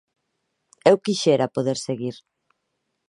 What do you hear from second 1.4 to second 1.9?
poder